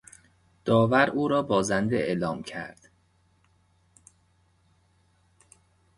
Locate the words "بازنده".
1.41-1.95